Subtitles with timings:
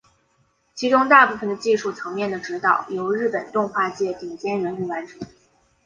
[0.73, 5.19] 其中大部分的技术层面的指导由日本动画界顶尖人物完成。